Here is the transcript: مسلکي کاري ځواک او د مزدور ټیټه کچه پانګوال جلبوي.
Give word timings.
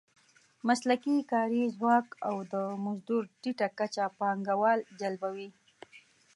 مسلکي 0.67 1.15
کاري 1.31 1.63
ځواک 1.77 2.07
او 2.27 2.35
د 2.53 2.55
مزدور 2.83 3.23
ټیټه 3.41 3.67
کچه 3.79 4.03
پانګوال 4.17 4.79
جلبوي. 4.99 5.49